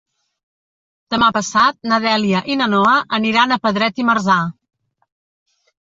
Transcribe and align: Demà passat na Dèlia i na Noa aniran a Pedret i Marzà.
Demà 1.15 1.27
passat 1.35 1.77
na 1.91 2.01
Dèlia 2.07 2.41
i 2.53 2.57
na 2.63 2.69
Noa 2.73 2.95
aniran 3.19 3.57
a 3.57 3.61
Pedret 3.67 4.03
i 4.05 4.07
Marzà. 4.09 4.39